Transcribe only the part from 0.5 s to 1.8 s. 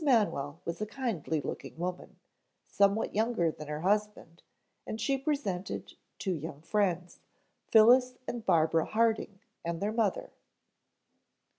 was a kindly looking